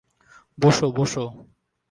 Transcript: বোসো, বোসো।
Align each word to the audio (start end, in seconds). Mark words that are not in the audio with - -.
বোসো, 0.57 0.87
বোসো। 0.91 1.25